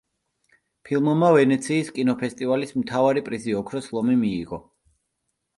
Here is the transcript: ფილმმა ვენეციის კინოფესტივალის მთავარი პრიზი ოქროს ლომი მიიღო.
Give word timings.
ფილმმა 0.87 1.27
ვენეციის 1.35 1.91
კინოფესტივალის 1.97 2.73
მთავარი 2.79 3.23
პრიზი 3.29 3.55
ოქროს 3.63 3.91
ლომი 3.99 4.21
მიიღო. 4.23 4.65